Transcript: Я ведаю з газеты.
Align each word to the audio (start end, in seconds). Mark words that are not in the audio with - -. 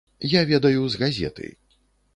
Я 0.31 0.41
ведаю 0.51 0.89
з 0.95 0.99
газеты. 1.05 1.55